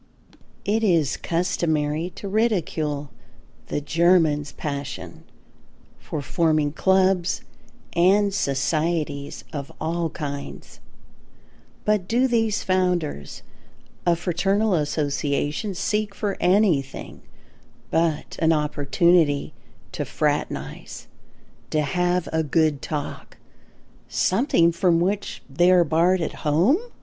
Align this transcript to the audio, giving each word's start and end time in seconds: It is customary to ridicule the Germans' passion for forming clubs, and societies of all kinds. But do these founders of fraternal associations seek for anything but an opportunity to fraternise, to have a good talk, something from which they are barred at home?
It 0.65 0.83
is 0.83 1.15
customary 1.15 2.09
to 2.15 2.27
ridicule 2.27 3.11
the 3.67 3.79
Germans' 3.81 4.51
passion 4.51 5.23
for 5.99 6.23
forming 6.23 6.71
clubs, 6.71 7.41
and 7.93 8.33
societies 8.33 9.43
of 9.53 9.71
all 9.79 10.09
kinds. 10.09 10.79
But 11.85 12.07
do 12.07 12.27
these 12.27 12.63
founders 12.63 13.43
of 14.03 14.17
fraternal 14.17 14.73
associations 14.73 15.77
seek 15.77 16.15
for 16.15 16.35
anything 16.39 17.21
but 17.91 18.37
an 18.39 18.51
opportunity 18.51 19.53
to 19.91 20.03
fraternise, 20.03 21.05
to 21.69 21.83
have 21.83 22.27
a 22.33 22.41
good 22.41 22.81
talk, 22.81 23.37
something 24.09 24.71
from 24.71 24.99
which 24.99 25.43
they 25.47 25.69
are 25.69 25.83
barred 25.83 26.21
at 26.21 26.37
home? 26.41 26.79